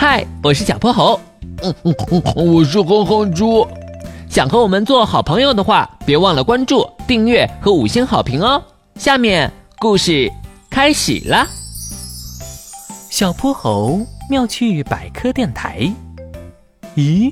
[0.00, 1.20] 嗨，我是小泼猴。
[1.62, 3.68] 嗯嗯嗯，我是哼哼猪。
[4.30, 8.62] 想和我们做好朋友的话，别忘了关注、订阅和五星好评哦。
[8.94, 10.32] 下面故事
[10.70, 11.46] 开始了。
[13.10, 14.00] 小泼猴
[14.30, 15.80] 妙趣百科电台。
[16.96, 17.30] 咦，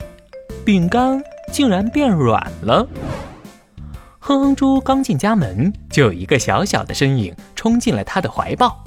[0.62, 2.87] 饼干竟然变软了！
[4.19, 8.85] 哼哼猪刚进家门，就有一个小小的身影冲进了他的怀抱。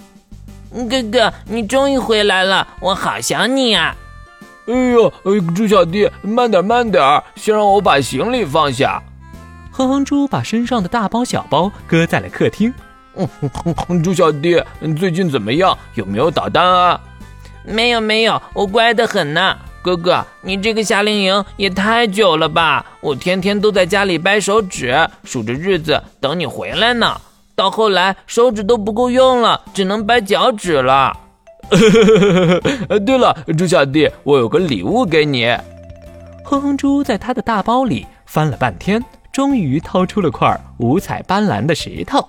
[0.89, 3.95] 哥哥，你终于回来了，我好想你啊！
[4.67, 5.11] 哎呦，
[5.53, 9.03] 猪小弟，慢点慢点，先让我把行李放下。
[9.71, 12.73] 哼哼猪把身上的大包小包搁在了客厅。
[13.15, 14.63] 嗯，猪小弟，
[14.97, 15.77] 最近怎么样？
[15.95, 17.01] 有没有捣蛋啊？
[17.65, 19.57] 没有没有，我乖得很呢。
[19.81, 22.85] 哥哥，你这个夏令营也太久了吧？
[23.01, 27.19] 我天天都在家里掰手指，数着日子等你回来呢。
[27.61, 31.15] 到后来手指都不够用了，只能掰脚趾了。
[33.05, 35.45] 对了，猪小弟，我有个礼物给你。
[36.43, 38.99] 哼哼猪在他的大包里翻了半天，
[39.31, 42.27] 终于掏出了块五彩斑斓的石头。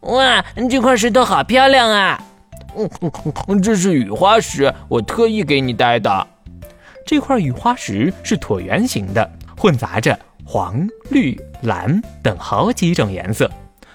[0.00, 2.18] 哇，这块石头好漂亮啊！
[3.46, 6.26] 嗯，这是雨花石，我特意给你带的。
[7.04, 13.50] 这块雨花石是椭圆形的，混杂着黄、绿、蓝等好几种颜色。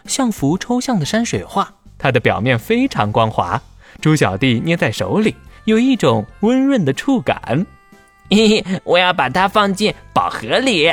[0.07, 3.61] 像幅抽象的山水画，它的表面非常光滑。
[4.01, 7.65] 猪小弟捏在手里，有一种温润的触感。
[8.29, 10.91] 嘿嘿，我要把它放进宝盒里。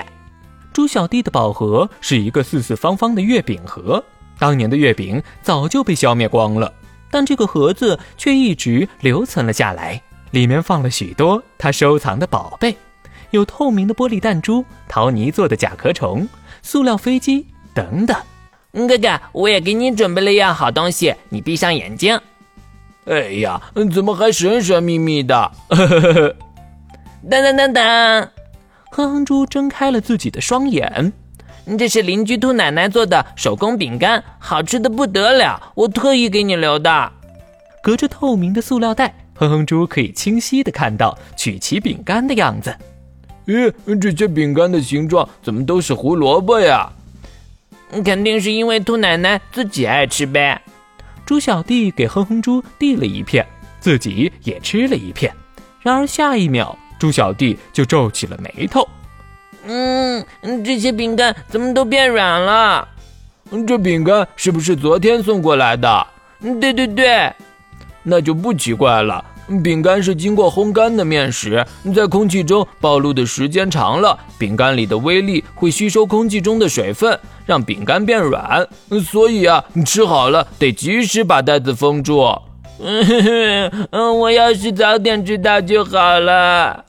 [0.73, 4.03] 猪小弟的宝盒是一个四四方方的月饼盒，
[4.39, 6.73] 当年的月饼早就被消灭光了，
[7.11, 10.01] 但这个盒子却一直留存了下来。
[10.31, 12.75] 里面放了许多他收藏的宝贝，
[13.33, 16.27] 有透明的玻璃弹珠、陶泥做的甲壳虫、
[16.63, 18.17] 塑料飞机等等。
[18.73, 22.19] 哥哥，我也给你准备了样好东西，你闭上眼睛。
[23.05, 23.61] 哎呀，
[23.93, 25.53] 怎么还神神秘秘的？
[27.29, 28.29] 当当当当，
[28.91, 31.13] 哼哼猪睁开了自己的双眼。
[31.79, 37.13] 这是邻居兔奶奶做的手工饼干，好吃的不得了，我特意给你留的。
[37.83, 42.75] 隔着透明的塑料袋，哼哼猪可以清晰的看到曲奇饼干的样子。
[43.47, 46.91] 咦，这些饼干的形状怎么都是胡萝卜呀？
[48.05, 50.61] 肯定是因为兔奶奶自己爱吃呗。
[51.27, 53.47] 猪小弟给哼哼猪递了一片，
[53.81, 55.33] 自己也吃了一片。
[55.81, 58.89] 然而下一秒，猪小弟就皱起了眉头。
[59.65, 60.25] 嗯，
[60.65, 62.89] 这些饼干怎么都变软了？
[63.67, 66.07] 这饼干是不是昨天送过来的？
[66.61, 67.33] 对对对，
[68.03, 69.25] 那就不奇怪了。
[69.63, 71.65] 饼干是经过烘干的面食，
[71.95, 78.67] 在空气中暴露的时间长了，饼干里的微粒会吸收空气中的水分，让饼干变软。
[79.05, 82.25] 所以啊，吃好了得及时把袋子封住。
[82.81, 86.85] 嗯，我要是早点知道就好了。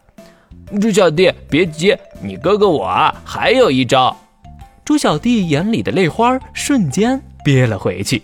[0.81, 4.15] 猪小弟，别急，你哥哥我啊还有一招。
[4.83, 8.23] 猪小弟眼里的泪花瞬间憋了回去。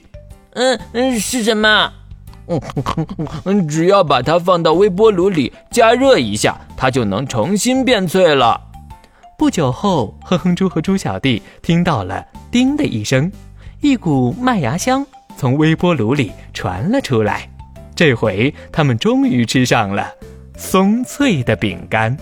[0.53, 1.93] 嗯嗯，是什么？
[3.45, 8.59] 嗯， 只要把它放到微波炉里加热一下，它就能重新变脆了。
[9.37, 13.31] 不久后，哼哼猪和猪小弟听到了“叮”的一声，
[13.81, 15.05] 一股麦芽香
[15.37, 17.47] 从微波炉里传了出来。
[17.95, 20.09] 这回他们终于吃上了
[20.57, 22.17] 松脆的饼干。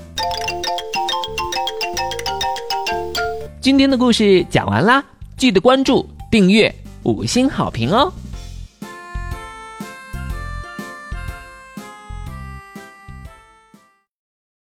[3.61, 5.03] 今天的故事讲完啦，
[5.38, 6.73] 记得关注、订阅、
[7.03, 8.11] 五星好评哦！